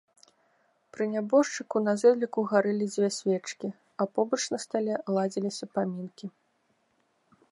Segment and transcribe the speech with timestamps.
[0.95, 3.69] Пры нябожчыку на зэдліку гарэлі дзве свечкі,
[4.01, 6.25] а побач на стале ладзіліся памінкі.